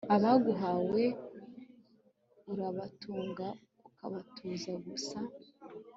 abaguhawe 0.15 1.03
urabatunga 2.51 3.47
ukabatoza 3.87 4.71
gusa 4.85 5.17